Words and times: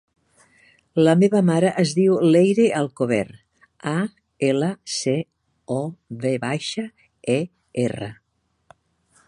La 1.07 1.11
meva 1.23 1.41
mare 1.49 1.69
es 1.81 1.91
diu 1.97 2.15
Leire 2.35 2.65
Alcover: 2.79 3.19
a, 3.93 3.93
ela, 4.49 4.69
ce, 4.95 5.15
o, 5.77 5.81
ve 6.25 6.33
baixa, 6.47 6.87
e, 7.35 7.37
erra. 7.87 8.09